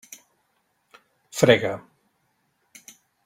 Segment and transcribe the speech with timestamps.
[1.39, 1.73] Frega.